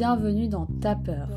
bienvenue 0.00 0.48
dans 0.48 0.64
Ta 0.80 0.96
peur, 0.96 1.28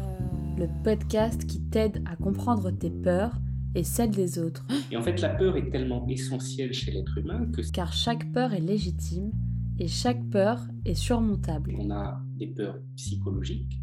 le 0.58 0.70
podcast 0.86 1.46
qui 1.46 1.60
t'aide 1.60 2.02
à 2.10 2.16
comprendre 2.16 2.72
tes 2.72 2.90
peurs 2.90 3.34
et 3.76 3.84
celles 3.84 4.12
des 4.12 4.40
autres. 4.40 4.66
Et 4.90 4.96
en 4.96 5.02
fait, 5.02 5.20
la 5.20 5.28
peur 5.28 5.58
est 5.58 5.70
tellement 5.70 6.08
essentielle 6.08 6.72
chez 6.72 6.92
l'être 6.92 7.18
humain 7.18 7.46
que... 7.52 7.62
Car 7.74 7.92
chaque 7.92 8.32
peur 8.32 8.54
est 8.54 8.62
légitime 8.62 9.34
et 9.80 9.90
chaque 9.90 10.24
peur 10.30 10.62
est 10.86 10.94
surmontable. 10.94 11.76
On 11.78 11.92
a 11.92 12.22
des 12.38 12.48
peurs 12.48 12.78
psychologiques, 12.96 13.82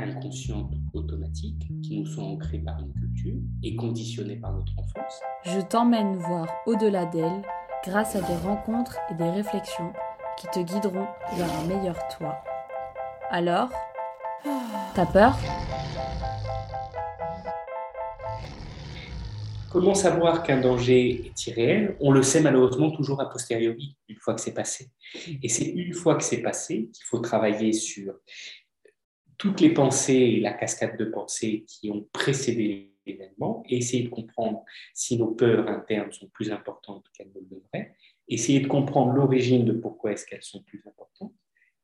inconscientes, 0.00 0.74
automatiques, 0.92 1.70
qui 1.84 2.00
nous 2.00 2.06
sont 2.06 2.22
ancrées 2.22 2.58
par 2.58 2.80
une 2.80 2.92
culture 2.94 3.38
et 3.62 3.76
conditionnées 3.76 4.40
par 4.40 4.54
notre 4.54 4.72
enfance. 4.76 5.20
Je 5.44 5.60
t'emmène 5.60 6.16
voir 6.16 6.48
au-delà 6.66 7.06
d'elles 7.06 7.42
grâce 7.84 8.16
à 8.16 8.20
des 8.22 8.36
rencontres 8.44 8.96
et 9.08 9.14
des 9.14 9.30
réflexions 9.30 9.92
qui 10.36 10.48
te 10.48 10.58
guideront 10.58 11.06
vers 11.36 11.60
un 11.60 11.66
meilleur 11.68 11.96
toi. 12.18 12.42
Alors, 13.30 13.70
t'as 14.94 15.06
peur? 15.06 15.36
Comment 19.70 19.94
savoir 19.94 20.42
qu'un 20.42 20.60
danger 20.60 21.26
est 21.26 21.46
irréel? 21.48 21.96
On 22.00 22.10
le 22.10 22.22
sait 22.22 22.40
malheureusement 22.40 22.90
toujours 22.90 23.20
a 23.20 23.28
posteriori, 23.28 23.96
une 24.08 24.16
fois 24.16 24.34
que 24.34 24.40
c'est 24.40 24.54
passé. 24.54 24.90
Et 25.42 25.48
c'est 25.48 25.66
une 25.66 25.92
fois 25.92 26.14
que 26.14 26.24
c'est 26.24 26.40
passé 26.40 26.88
qu'il 26.92 27.04
faut 27.04 27.18
travailler 27.18 27.72
sur 27.72 28.14
toutes 29.38 29.60
les 29.60 29.74
pensées 29.74 30.40
la 30.40 30.52
cascade 30.52 30.96
de 30.96 31.04
pensées 31.04 31.64
qui 31.68 31.90
ont 31.90 32.08
précédé 32.12 32.94
l'événement 33.06 33.62
et 33.68 33.76
essayer 33.76 34.04
de 34.04 34.08
comprendre 34.08 34.64
si 34.94 35.18
nos 35.18 35.28
peurs 35.28 35.68
internes 35.68 36.10
sont 36.10 36.28
plus 36.28 36.50
importantes 36.50 37.04
qu'elles 37.12 37.30
ne 37.34 37.40
le 37.40 37.46
devraient, 37.46 37.94
essayer 38.28 38.60
de 38.60 38.66
comprendre 38.66 39.12
l'origine 39.12 39.64
de 39.64 39.72
pourquoi 39.72 40.12
est-ce 40.12 40.26
qu'elles 40.26 40.42
sont 40.42 40.62
plus 40.62 40.82
importantes 40.86 41.34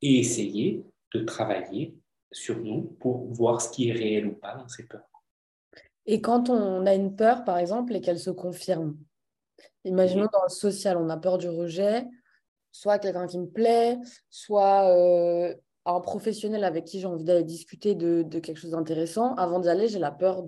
et 0.01 0.19
essayer 0.19 0.83
de 1.15 1.21
travailler 1.21 1.95
sur 2.33 2.59
nous 2.59 2.97
pour 3.01 3.27
voir 3.33 3.61
ce 3.61 3.71
qui 3.71 3.89
est 3.89 3.93
réel 3.93 4.27
ou 4.27 4.33
pas 4.33 4.55
dans 4.55 4.69
ces 4.69 4.85
peurs. 4.85 5.09
Et 6.07 6.21
quand 6.21 6.51
on 6.51 6.85
a 6.87 6.95
une 6.95 7.15
peur, 7.15 7.45
par 7.45 7.59
exemple, 7.59 7.95
et 7.95 8.01
qu'elle 8.01 8.19
se 8.19 8.31
confirme, 8.31 8.97
imaginons 9.85 10.29
dans 10.33 10.43
le 10.43 10.49
social, 10.49 10.97
on 10.97 11.09
a 11.09 11.17
peur 11.17 11.39
du 11.39 11.49
rejet, 11.49 12.05
soit 12.73 12.99
quelqu'un 12.99 13.27
qui 13.27 13.39
me 13.39 13.47
plaît, 13.47 13.99
soit 14.31 14.89
euh, 14.89 15.55
un 15.85 16.01
professionnel 16.01 16.65
avec 16.65 16.87
qui 16.87 17.01
j'ai 17.01 17.07
envie 17.07 17.25
d'aller 17.25 17.45
discuter 17.45 17.95
de, 17.95 18.23
de, 18.23 18.39
quelque 18.41 18.59
chose 18.59 18.73
d'intéressant. 18.73 19.35
Avant 19.37 19.61
d'y 19.61 19.69
aller, 19.69 19.89
j'ai 19.89 19.99
la 19.99 20.11
peur 20.11 20.43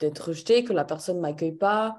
d'être 0.00 0.28
rejeté, 0.28 0.64
que 0.64 0.72
la 0.72 0.84
personne 0.84 1.16
ne 1.16 1.22
m'accueille 1.22 1.52
pas, 1.52 1.98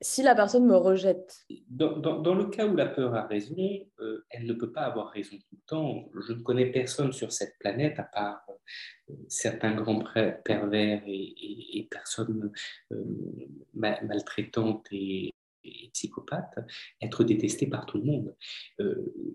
si 0.00 0.22
la 0.22 0.34
personne 0.34 0.66
me 0.66 0.76
rejette 0.76 1.46
dans, 1.68 2.34
le 2.34 2.46
cas 2.46 2.66
où 2.66 2.76
la 2.76 2.86
peur 2.86 3.14
a 3.14 3.26
raison, 3.26 3.56
euh, 4.00 4.24
elle 4.30 4.46
ne 4.46 4.52
peut 4.52 4.72
pas 4.72 4.82
avoir 4.82 5.10
raison 5.10 5.36
tout 5.36 5.56
le 5.56 5.66
temps. 5.66 6.10
Je 6.26 6.32
ne 6.32 6.42
connais 6.42 6.66
personne 6.66 7.12
sur 7.12 7.32
cette 7.32 7.58
planète, 7.58 7.98
à 7.98 8.04
part 8.04 8.42
euh, 8.48 9.14
certains 9.28 9.74
grands 9.74 10.02
pervers 10.44 11.02
et, 11.06 11.78
et, 11.78 11.88
personnes 11.90 12.52
euh, 12.92 13.04
maltraitantes 13.74 14.86
et, 14.90 15.34
et 15.64 15.90
psychopathes, 15.92 16.58
être 17.00 17.24
détesté 17.24 17.66
par 17.66 17.86
tout 17.86 17.98
le 17.98 18.04
monde. 18.04 18.36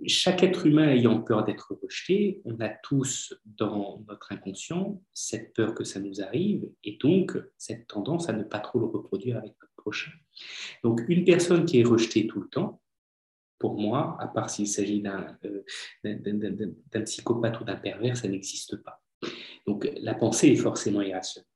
chaque 0.05 0.43
être 0.43 0.65
humain 0.65 0.89
ayant 0.89 1.21
peur 1.21 1.43
d'être 1.43 1.77
rejeté, 1.81 2.41
on 2.45 2.59
a 2.61 2.69
tous 2.69 3.33
dans 3.45 4.01
notre 4.07 4.31
inconscient 4.31 5.01
cette 5.13 5.53
peur 5.53 5.75
que 5.75 5.83
ça 5.83 5.99
nous 5.99 6.21
arrive 6.21 6.69
et 6.83 6.97
donc 7.01 7.37
cette 7.57 7.87
tendance 7.87 8.29
à 8.29 8.33
ne 8.33 8.43
pas 8.43 8.59
trop 8.59 8.79
le 8.79 8.85
reproduire 8.85 9.37
avec 9.37 9.53
notre 9.61 9.70
prochain. 9.81 10.11
Donc, 10.83 11.01
une 11.07 11.25
personne 11.25 11.65
qui 11.65 11.79
est 11.79 11.83
rejetée 11.83 12.27
tout 12.27 12.41
le 12.41 12.47
temps, 12.47 12.81
pour 13.59 13.79
moi, 13.79 14.17
à 14.19 14.27
part 14.27 14.49
s'il 14.49 14.67
s'agit 14.67 15.01
d'un 15.01 15.37
euh, 15.45 17.03
psychopathe 17.05 17.59
ou 17.59 17.63
d'un 17.63 17.75
pervers, 17.75 18.17
ça 18.17 18.27
n'existe 18.27 18.77
pas. 18.77 19.01
Donc, 19.67 19.87
la 20.01 20.15
pensée 20.15 20.47
est 20.47 20.55
forcément 20.55 21.01
irrationnelle. 21.01 21.47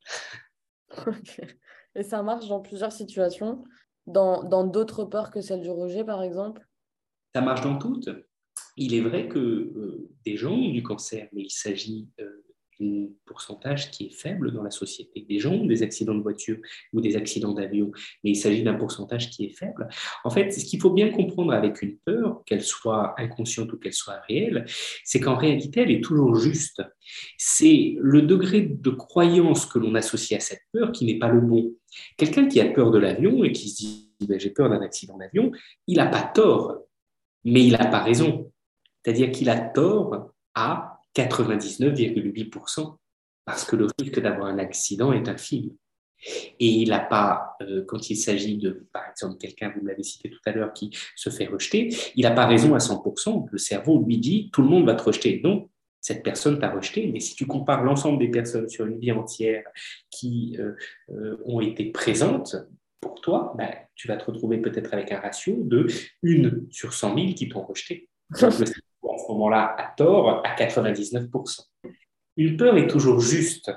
Et 1.96 2.04
ça 2.04 2.22
marche 2.22 2.48
dans 2.48 2.62
plusieurs 2.62 2.92
situations, 2.92 3.64
dans 4.06 4.68
d'autres 4.68 5.06
peurs 5.06 5.32
que 5.32 5.42
celle 5.42 5.62
du 5.62 5.72
rejet, 5.72 6.04
par 6.04 6.22
exemple? 6.22 6.68
Ça 7.34 7.42
marche 7.42 7.62
dans 7.62 7.78
toutes. 7.78 8.10
Il 8.78 8.94
est 8.94 9.02
vrai 9.02 9.28
que 9.28 9.40
euh, 9.40 10.10
des 10.26 10.38
gens 10.38 10.54
ont 10.54 10.72
du 10.72 10.84
cancer, 10.84 11.28
mais 11.34 11.44
il 11.44 11.50
s'agit 11.50 12.10
euh, 12.20 12.46
un 12.82 13.08
qui 13.92 14.08
est 14.08 14.14
faible 14.14 14.52
dans 14.52 14.64
la 14.64 14.72
société. 14.72 15.26
Des 15.28 15.40
gens 15.40 15.66
des 15.66 15.84
accidents 15.84 16.16
de 16.16 16.22
voiture 16.22 16.58
ou 16.94 17.02
des 17.02 17.16
accidents 17.16 17.54
d'avion, 17.54 17.92
mais 18.24 18.32
il 18.32 18.36
s'agit 18.36 18.64
d'un 18.64 18.74
pourcentage 18.74 19.30
qui 19.30 19.46
est 19.46 19.58
faible. 19.58 19.88
En 20.24 20.30
fait, 20.30 20.52
ce 20.52 20.66
qu'il 20.66 20.82
faut 20.82 20.92
bien 20.92 21.10
comprendre 21.10 21.54
avec 21.54 21.82
une 21.82 21.98
peur, 21.98 22.44
qu'elle 22.46 22.64
soit 22.64 23.14
inconsciente 23.20 23.72
ou 23.74 23.78
qu'elle 23.78 23.94
soit 23.94 24.20
réelle, 24.28 24.66
c'est 25.04 25.20
qu'en 25.20 25.36
réalité, 25.36 25.82
elle 25.82 25.92
est 25.92 26.04
toujours 26.04 26.36
juste. 26.36 26.82
C'est 27.38 27.96
le 28.00 28.22
degré 28.22 28.62
de 28.62 28.90
croyance 28.90 29.66
que 29.66 29.80
l'on 29.80 29.96
associe 29.96 30.38
à 30.40 30.44
cette 30.44 30.64
peur 30.72 30.92
qui 30.92 31.06
n'est 31.06 31.20
pas 31.20 31.30
le 31.30 31.42
bon. 31.42 31.74
Quelqu'un 32.18 32.48
qui 32.48 32.60
a 32.60 32.66
peur 32.66 32.92
de 32.92 32.98
l'avion 32.98 33.44
et 33.44 33.52
qui 33.52 33.70
se 33.70 33.76
dit 33.78 34.12
ben, 34.22 34.40
j'ai 34.40 34.50
peur 34.50 34.70
d'un 34.70 34.82
accident 34.82 35.18
d'avion, 35.18 35.52
il 35.88 35.98
n'a 35.98 36.08
pas 36.08 36.24
tort, 36.24 36.80
mais 37.44 37.64
il 37.64 37.74
n'a 37.74 37.86
pas 37.86 38.02
raison. 38.02 38.52
C'est-à-dire 39.04 39.32
qu'il 39.32 39.50
a 39.50 39.60
tort 39.60 40.32
à 40.56 41.00
99,8%, 41.16 42.98
parce 43.46 43.64
que 43.64 43.76
le 43.76 43.88
risque 44.00 44.20
d'avoir 44.20 44.48
un 44.48 44.58
accident 44.58 45.14
est 45.14 45.28
infime. 45.30 45.72
Et 46.60 46.68
il 46.68 46.90
n'a 46.90 47.00
pas, 47.00 47.56
euh, 47.62 47.84
quand 47.88 48.10
il 48.10 48.16
s'agit 48.16 48.58
de, 48.58 48.88
par 48.92 49.04
exemple, 49.10 49.38
quelqu'un, 49.38 49.72
vous 49.78 49.86
l'avez 49.86 50.04
cité 50.04 50.30
tout 50.30 50.40
à 50.46 50.52
l'heure, 50.52 50.74
qui 50.74 50.90
se 51.16 51.30
fait 51.30 51.46
rejeter, 51.46 51.90
il 52.16 52.24
n'a 52.24 52.32
pas 52.32 52.48
raison 52.48 52.74
à 52.74 52.80
100%. 52.80 53.48
Le 53.52 53.58
cerveau 53.58 54.04
lui 54.04 54.18
dit, 54.18 54.50
tout 54.52 54.62
le 54.62 54.70
monde 54.70 54.86
va 54.86 54.96
te 54.96 55.04
rejeter. 55.04 55.42
Non, 55.44 55.70
cette 56.02 56.24
personne 56.24 56.60
t'a 56.60 56.72
rejeté. 56.72 57.10
Mais 57.12 57.20
si 57.20 57.36
tu 57.36 57.46
compares 57.46 57.84
l'ensemble 57.84 58.20
des 58.20 58.30
personnes 58.30 58.70
sur 58.70 58.86
une 58.86 59.00
vie 59.00 59.12
entière 59.12 59.64
qui 60.10 60.56
euh, 60.60 60.74
euh, 61.12 61.38
ont 61.46 61.62
été 61.62 61.86
présentes 61.86 62.56
pour 63.00 63.22
toi, 63.22 63.54
ben, 63.58 63.70
tu 63.94 64.08
vas 64.08 64.18
te 64.18 64.26
retrouver 64.26 64.58
peut-être 64.60 64.94
avec 64.94 65.12
un 65.12 65.20
ratio 65.20 65.58
de 65.62 65.88
1 66.24 66.72
sur 66.72 66.94
100 66.94 67.16
000 67.16 67.34
qui 67.34 67.50
t'ont 67.50 67.64
rejeté. 67.64 68.10
à 68.42 68.50
ce 69.18 69.32
moment-là 69.32 69.76
à 69.78 69.94
tort 69.96 70.42
à 70.46 70.56
99%. 70.56 71.62
Une 72.38 72.58
peur 72.58 72.78
est 72.78 72.88
toujours 72.88 73.20
juste. 73.20 73.72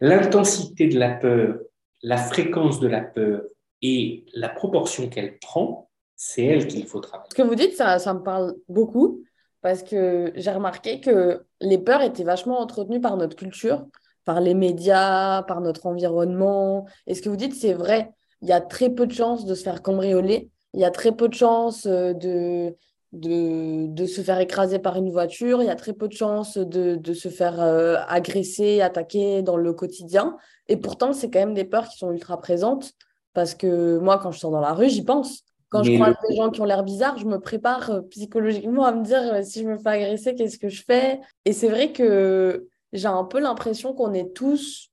L'intensité 0.00 0.88
de 0.88 0.98
la 0.98 1.10
peur, 1.10 1.58
la 2.02 2.16
fréquence 2.16 2.80
de 2.80 2.88
la 2.88 3.00
peur 3.00 3.42
et 3.82 4.24
la 4.34 4.48
proportion 4.48 5.08
qu'elle 5.08 5.38
prend, 5.38 5.90
c'est 6.16 6.44
elle 6.44 6.66
qu'il 6.66 6.86
faut 6.86 7.00
travailler. 7.00 7.28
Ce 7.30 7.34
que 7.34 7.42
vous 7.42 7.54
dites, 7.54 7.74
ça, 7.74 8.14
me 8.14 8.22
parle 8.22 8.54
beaucoup 8.68 9.22
parce 9.60 9.82
que 9.82 10.32
j'ai 10.34 10.50
remarqué 10.50 11.00
que 11.00 11.44
les 11.60 11.78
peurs 11.78 12.02
étaient 12.02 12.24
vachement 12.24 12.60
entretenues 12.60 13.00
par 13.00 13.16
notre 13.16 13.36
culture, 13.36 13.86
par 14.24 14.40
les 14.40 14.54
médias, 14.54 15.42
par 15.42 15.60
notre 15.60 15.86
environnement. 15.86 16.86
Et 17.06 17.14
ce 17.14 17.22
que 17.22 17.28
vous 17.28 17.36
dites, 17.36 17.54
c'est 17.54 17.74
vrai. 17.74 18.12
Il 18.40 18.48
y 18.48 18.52
a 18.52 18.60
très 18.60 18.90
peu 18.90 19.06
de 19.06 19.12
chances 19.12 19.46
de 19.46 19.54
se 19.54 19.62
faire 19.62 19.82
cambrioler. 19.82 20.50
Il 20.74 20.80
y 20.80 20.84
a 20.84 20.90
très 20.90 21.12
peu 21.12 21.28
de 21.28 21.34
chances 21.34 21.86
euh, 21.86 22.12
de, 22.12 22.74
de, 23.12 23.86
de, 23.88 24.06
se 24.06 24.22
faire 24.22 24.40
écraser 24.40 24.78
par 24.78 24.96
une 24.96 25.10
voiture, 25.10 25.62
il 25.62 25.66
y 25.66 25.70
a 25.70 25.76
très 25.76 25.92
peu 25.92 26.08
de 26.08 26.14
chances 26.14 26.56
de, 26.56 26.96
de 26.96 27.12
se 27.12 27.28
faire 27.28 27.60
euh, 27.60 27.96
agresser, 28.08 28.80
attaquer 28.80 29.42
dans 29.42 29.56
le 29.56 29.72
quotidien. 29.74 30.36
Et 30.68 30.76
pourtant, 30.78 31.12
c'est 31.12 31.30
quand 31.30 31.40
même 31.40 31.54
des 31.54 31.64
peurs 31.64 31.88
qui 31.88 31.98
sont 31.98 32.10
ultra 32.10 32.40
présentes 32.40 32.92
parce 33.34 33.54
que 33.54 33.98
moi, 33.98 34.18
quand 34.18 34.32
je 34.32 34.38
sors 34.38 34.50
dans 34.50 34.60
la 34.60 34.72
rue, 34.72 34.88
j'y 34.88 35.04
pense. 35.04 35.42
Quand 35.68 35.82
je 35.82 35.94
croise 35.94 36.14
des 36.28 36.36
gens 36.36 36.50
qui 36.50 36.60
ont 36.60 36.66
l'air 36.66 36.84
bizarres, 36.84 37.18
je 37.18 37.24
me 37.24 37.38
prépare 37.38 37.90
euh, 37.90 38.00
psychologiquement 38.02 38.84
à 38.84 38.92
me 38.92 39.04
dire 39.04 39.22
euh, 39.34 39.42
si 39.42 39.62
je 39.62 39.68
me 39.68 39.78
fais 39.78 39.88
agresser, 39.88 40.34
qu'est-ce 40.34 40.58
que 40.58 40.68
je 40.68 40.82
fais? 40.84 41.20
Et 41.44 41.52
c'est 41.52 41.68
vrai 41.68 41.92
que 41.92 42.68
j'ai 42.92 43.08
un 43.08 43.24
peu 43.24 43.40
l'impression 43.40 43.94
qu'on 43.94 44.12
est 44.12 44.34
tous, 44.34 44.90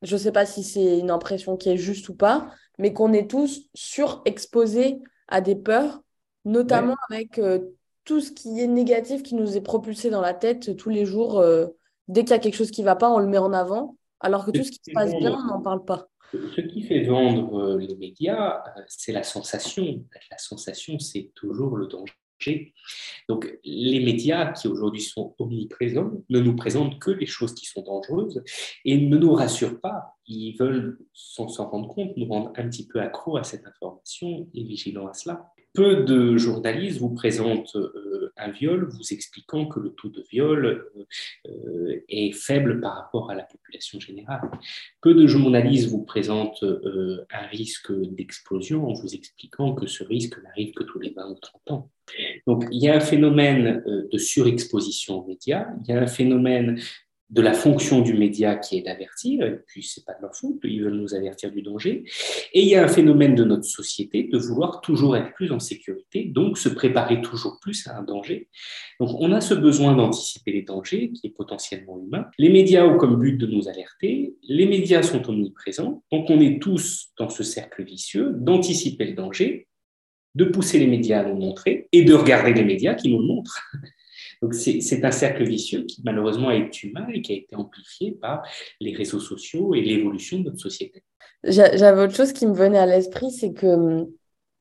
je 0.00 0.14
ne 0.14 0.18
sais 0.18 0.32
pas 0.32 0.46
si 0.46 0.62
c'est 0.62 0.98
une 0.98 1.10
impression 1.10 1.58
qui 1.58 1.68
est 1.68 1.76
juste 1.76 2.08
ou 2.08 2.14
pas, 2.14 2.50
mais 2.78 2.94
qu'on 2.94 3.12
est 3.12 3.30
tous 3.30 3.68
surexposés 3.74 4.98
à 5.28 5.42
des 5.42 5.56
peurs 5.56 6.00
notamment 6.44 6.96
avec 7.10 7.38
euh, 7.38 7.58
tout 8.04 8.20
ce 8.20 8.30
qui 8.30 8.60
est 8.60 8.66
négatif 8.66 9.22
qui 9.22 9.34
nous 9.34 9.56
est 9.56 9.62
propulsé 9.62 10.10
dans 10.10 10.20
la 10.20 10.34
tête 10.34 10.76
tous 10.76 10.90
les 10.90 11.04
jours. 11.04 11.38
Euh, 11.38 11.66
dès 12.08 12.22
qu'il 12.22 12.30
y 12.30 12.34
a 12.34 12.38
quelque 12.38 12.56
chose 12.56 12.70
qui 12.70 12.82
ne 12.82 12.86
va 12.86 12.96
pas, 12.96 13.10
on 13.10 13.18
le 13.18 13.26
met 13.26 13.38
en 13.38 13.52
avant, 13.52 13.96
alors 14.20 14.44
que 14.44 14.50
tout 14.50 14.62
ce 14.62 14.70
qui 14.70 14.80
se 14.84 14.92
passe 14.92 15.14
bien, 15.16 15.32
on 15.32 15.46
n'en 15.46 15.62
parle 15.62 15.84
pas. 15.84 16.08
Ce 16.32 16.60
qui 16.60 16.82
fait 16.82 17.04
vendre 17.04 17.58
euh, 17.58 17.78
les 17.78 17.96
médias, 17.96 18.62
c'est 18.88 19.12
la 19.12 19.22
sensation. 19.22 20.04
La 20.30 20.38
sensation, 20.38 20.98
c'est 20.98 21.30
toujours 21.34 21.76
le 21.76 21.86
danger. 21.86 22.12
Donc, 23.28 23.58
les 23.64 24.00
médias 24.00 24.52
qui 24.52 24.68
aujourd'hui 24.68 25.00
sont 25.00 25.34
omniprésents 25.38 26.10
ne 26.28 26.40
nous 26.40 26.56
présentent 26.56 26.98
que 26.98 27.10
les 27.10 27.26
choses 27.26 27.54
qui 27.54 27.66
sont 27.66 27.82
dangereuses 27.82 28.42
et 28.84 28.98
ne 28.98 29.16
nous 29.16 29.32
rassurent 29.32 29.80
pas. 29.80 30.16
Ils 30.26 30.56
veulent, 30.56 30.98
sans 31.12 31.48
s'en 31.48 31.68
rendre 31.70 31.88
compte, 31.88 32.16
nous 32.16 32.26
rendre 32.26 32.52
un 32.56 32.68
petit 32.68 32.86
peu 32.86 33.00
accro 33.00 33.36
à 33.36 33.44
cette 33.44 33.66
information 33.66 34.48
et 34.52 34.64
vigilants 34.64 35.06
à 35.06 35.14
cela. 35.14 35.53
Peu 35.74 36.04
de 36.04 36.36
journalistes 36.36 37.00
vous 37.00 37.12
présentent 37.12 37.74
euh, 37.74 38.32
un 38.36 38.52
viol, 38.52 38.88
vous 38.88 39.12
expliquant 39.12 39.66
que 39.66 39.80
le 39.80 39.90
taux 39.90 40.08
de 40.08 40.22
viol 40.30 40.66
euh, 40.66 41.04
euh, 41.48 42.00
est 42.08 42.30
faible 42.30 42.80
par 42.80 42.94
rapport 42.94 43.28
à 43.28 43.34
la 43.34 43.42
population 43.42 43.98
générale. 43.98 44.48
Peu 45.00 45.14
de 45.14 45.26
journalistes 45.26 45.88
vous 45.88 46.04
présentent 46.04 46.64
un 46.64 47.46
risque 47.48 47.90
d'explosion 47.92 48.86
en 48.88 48.92
vous 48.92 49.16
expliquant 49.16 49.74
que 49.74 49.88
ce 49.88 50.04
risque 50.04 50.40
n'arrive 50.44 50.74
que 50.74 50.84
tous 50.84 51.00
les 51.00 51.10
20 51.10 51.30
ou 51.30 51.38
30 51.40 51.70
ans. 51.72 51.90
Donc, 52.46 52.66
il 52.70 52.80
y 52.80 52.88
a 52.88 52.94
un 52.94 53.00
phénomène 53.00 53.82
de 54.12 54.18
surexposition 54.18 55.20
aux 55.20 55.26
médias, 55.26 55.66
il 55.82 55.92
y 55.92 55.96
a 55.96 56.00
un 56.00 56.06
phénomène 56.06 56.78
de 57.30 57.40
la 57.40 57.54
fonction 57.54 58.00
du 58.00 58.14
média 58.14 58.56
qui 58.56 58.76
est 58.76 58.82
d'avertir, 58.82 59.46
et 59.46 59.58
puis 59.66 59.82
c'est 59.82 60.04
pas 60.04 60.12
de 60.12 60.22
leur 60.22 60.36
faute, 60.36 60.58
ils 60.62 60.82
veulent 60.82 60.94
nous 60.94 61.14
avertir 61.14 61.50
du 61.50 61.62
danger. 61.62 62.04
Et 62.52 62.62
il 62.62 62.68
y 62.68 62.76
a 62.76 62.84
un 62.84 62.88
phénomène 62.88 63.34
de 63.34 63.44
notre 63.44 63.64
société 63.64 64.24
de 64.24 64.38
vouloir 64.38 64.80
toujours 64.82 65.16
être 65.16 65.32
plus 65.32 65.50
en 65.50 65.58
sécurité, 65.58 66.24
donc 66.24 66.58
se 66.58 66.68
préparer 66.68 67.22
toujours 67.22 67.58
plus 67.60 67.86
à 67.88 67.96
un 67.96 68.02
danger. 68.02 68.48
Donc 69.00 69.10
on 69.20 69.32
a 69.32 69.40
ce 69.40 69.54
besoin 69.54 69.96
d'anticiper 69.96 70.52
les 70.52 70.62
dangers 70.62 71.12
qui 71.12 71.28
est 71.28 71.30
potentiellement 71.30 71.98
humain. 71.98 72.26
Les 72.38 72.50
médias 72.50 72.84
ont 72.84 72.98
comme 72.98 73.18
but 73.18 73.36
de 73.38 73.46
nous 73.46 73.68
alerter, 73.68 74.34
les 74.42 74.66
médias 74.66 75.02
sont 75.02 75.28
omniprésents, 75.28 76.04
donc 76.12 76.28
on 76.28 76.40
est 76.40 76.60
tous 76.60 77.08
dans 77.18 77.30
ce 77.30 77.42
cercle 77.42 77.84
vicieux 77.84 78.32
d'anticiper 78.34 79.06
le 79.06 79.14
danger, 79.14 79.66
de 80.34 80.44
pousser 80.44 80.78
les 80.78 80.86
médias 80.86 81.20
à 81.20 81.24
nous 81.24 81.36
montrer 81.36 81.88
et 81.92 82.04
de 82.04 82.12
regarder 82.12 82.52
les 82.52 82.64
médias 82.64 82.94
qui 82.94 83.08
nous 83.08 83.20
le 83.20 83.26
montrent. 83.26 83.62
Donc 84.44 84.52
c'est 84.52 85.02
un 85.02 85.10
cercle 85.10 85.42
vicieux 85.42 85.84
qui 85.84 86.02
malheureusement 86.04 86.50
est 86.50 86.82
humain 86.82 87.06
et 87.14 87.22
qui 87.22 87.32
a 87.32 87.36
été 87.36 87.56
amplifié 87.56 88.12
par 88.12 88.42
les 88.78 88.94
réseaux 88.94 89.18
sociaux 89.18 89.74
et 89.74 89.80
l'évolution 89.80 90.38
de 90.40 90.50
notre 90.50 90.60
société. 90.60 91.02
J'avais 91.44 92.02
autre 92.02 92.14
chose 92.14 92.34
qui 92.34 92.46
me 92.46 92.52
venait 92.52 92.78
à 92.78 92.84
l'esprit, 92.84 93.30
c'est 93.30 93.54
que 93.54 93.66
hum, 93.66 94.06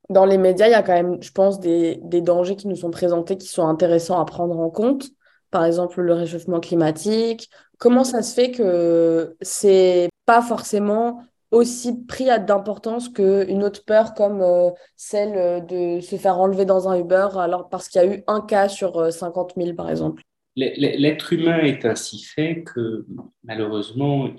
dans 0.09 0.25
les 0.25 0.37
médias, 0.37 0.67
il 0.67 0.71
y 0.71 0.73
a 0.73 0.83
quand 0.83 0.93
même, 0.93 1.21
je 1.21 1.31
pense, 1.31 1.59
des, 1.59 1.99
des, 2.01 2.21
dangers 2.21 2.55
qui 2.55 2.69
nous 2.69 2.77
sont 2.77 2.91
présentés 2.91 3.35
qui 3.35 3.49
sont 3.49 3.67
intéressants 3.67 4.21
à 4.21 4.23
prendre 4.23 4.57
en 4.57 4.69
compte. 4.69 5.09
Par 5.51 5.65
exemple, 5.65 5.99
le 5.99 6.13
réchauffement 6.13 6.61
climatique. 6.61 7.49
Comment 7.77 8.05
ça 8.05 8.21
se 8.21 8.33
fait 8.33 8.51
que 8.51 9.35
c'est 9.41 10.07
pas 10.25 10.41
forcément 10.41 11.25
aussi 11.53 12.03
pris 12.05 12.25
d'importance 12.25 13.09
qu'une 13.09 13.63
autre 13.63 13.85
peur 13.85 14.15
comme 14.15 14.41
euh, 14.41 14.71
celle 14.95 15.37
euh, 15.37 15.59
de 15.59 16.01
se 16.01 16.15
faire 16.15 16.39
enlever 16.39 16.65
dans 16.65 16.89
un 16.89 16.99
Uber 16.99 17.29
alors 17.35 17.69
parce 17.69 17.87
qu'il 17.87 18.01
y 18.01 18.05
a 18.05 18.15
eu 18.15 18.23
un 18.27 18.41
cas 18.41 18.67
sur 18.67 19.13
50 19.13 19.53
euh, 19.55 19.63
000 19.63 19.75
par 19.75 19.89
exemple. 19.89 20.23
L'être 20.55 21.33
humain 21.33 21.59
est 21.59 21.85
ainsi 21.85 22.23
fait 22.23 22.63
que 22.63 23.05
malheureusement, 23.43 24.29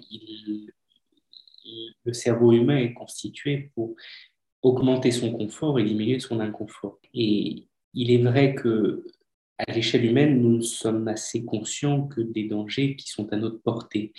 le 2.05 2.13
cerveau 2.13 2.53
humain 2.53 2.77
est 2.77 2.95
constitué 2.95 3.73
pour 3.75 3.97
augmenter 4.63 5.11
son 5.11 5.33
confort 5.33 5.79
et 5.81 5.83
diminuer 5.83 6.21
son 6.21 6.39
inconfort. 6.39 6.99
Et 7.15 7.67
il 7.95 8.11
est 8.13 8.23
vrai 8.23 8.55
que 8.55 9.05
à 9.59 9.73
l'échelle 9.73 10.05
humaine, 10.05 10.41
nous 10.41 10.63
sommes 10.63 11.07
assez 11.09 11.45
conscients 11.45 12.07
que 12.09 12.21
des 12.21 12.45
dangers 12.45 12.97
qui 12.97 13.09
sont 13.09 13.33
à 13.33 13.37
notre 13.37 13.61
portée. 13.63 14.13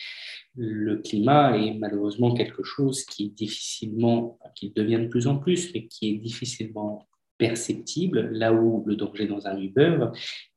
Le 0.56 0.98
climat 0.98 1.58
est 1.58 1.74
malheureusement 1.74 2.34
quelque 2.34 2.64
chose 2.64 3.04
qui 3.06 3.26
est 3.26 3.36
difficilement, 3.36 4.40
qui 4.56 4.72
devient 4.72 5.00
de 5.00 5.08
plus 5.08 5.28
en 5.28 5.38
plus, 5.38 5.74
mais 5.74 5.88
qui 5.88 6.10
est 6.10 6.18
difficilement 6.18 7.08
perceptible, 7.38 8.30
là 8.32 8.54
où 8.54 8.84
le 8.86 8.96
danger 8.96 9.28
dans 9.28 9.46
un 9.48 9.60
Uber, 9.60 10.08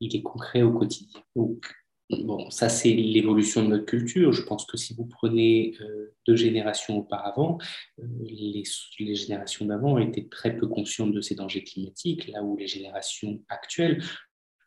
il 0.01 0.15
est 0.15 0.23
concret 0.23 0.63
au 0.63 0.73
quotidien. 0.73 1.21
Donc, 1.35 1.67
bon, 2.09 2.49
ça 2.51 2.69
c'est 2.69 2.93
l'évolution 2.93 3.65
de 3.65 3.69
notre 3.69 3.85
culture. 3.85 4.33
Je 4.33 4.43
pense 4.43 4.65
que 4.65 4.77
si 4.77 4.95
vous 4.95 5.07
prenez 5.07 5.75
euh, 5.81 6.15
deux 6.27 6.37
générations 6.37 6.99
auparavant, 6.99 7.59
euh, 7.99 8.05
les, 8.23 8.63
les, 9.01 9.15
générations 9.17 9.67
d'avant 9.67 9.99
étaient 9.99 10.29
très 10.31 10.57
peu 10.57 10.69
conscientes 10.69 11.13
de 11.13 11.21
ces 11.21 11.35
dangers 11.35 11.65
climatiques, 11.65 12.29
là 12.29 12.45
où 12.45 12.57
les 12.57 12.69
générations 12.69 13.43
actuelles 13.49 14.01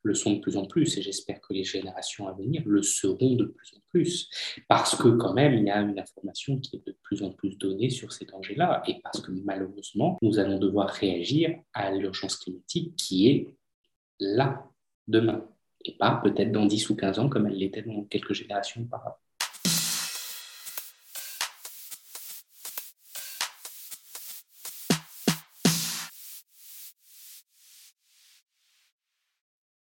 le 0.04 0.14
sont 0.14 0.34
de 0.34 0.40
plus 0.40 0.58
en 0.58 0.66
plus 0.66 0.98
et 0.98 1.02
j'espère 1.02 1.40
que 1.42 1.54
les 1.54 1.64
générations 1.64 2.28
à 2.28 2.34
venir 2.34 2.64
le 2.66 2.82
seront 2.82 3.36
de 3.36 3.46
plus 3.46 3.74
en 3.76 3.80
plus 3.90 4.30
parce 4.68 4.96
que 4.96 5.10
quand 5.10 5.34
même 5.34 5.54
il 5.54 5.66
y 5.66 5.70
a 5.70 5.82
une 5.82 6.00
information 6.00 6.60
qui 6.60 6.78
est 6.78 6.88
de 6.88 6.96
plus 7.04 7.24
en 7.24 7.32
plus 7.32 7.58
donnée 7.58 7.90
sur 7.90 8.12
ces 8.12 8.26
dangers-là 8.26 8.84
et 8.88 9.00
parce 9.04 9.22
que 9.22 9.32
malheureusement 9.32 10.18
nous 10.22 10.40
allons 10.40 10.60
devoir 10.60 10.90
réagir 10.90 11.56
à 11.74 11.92
l'urgence 11.92 12.38
climatique 12.38 12.96
qui 12.96 13.30
est 13.30 13.56
là 14.20 14.66
demain 15.08 15.46
et 15.86 15.96
pas 15.98 16.20
peut-être 16.24 16.52
dans 16.52 16.66
10 16.66 16.90
ou 16.90 16.96
15 16.96 17.20
ans 17.20 17.30
comme 17.30 17.48
elle 17.48 17.58
l'était 17.58 17.82
dans 17.82 18.04
quelques 18.04 18.34
générations 18.34 18.82
auparavant. 18.82 19.18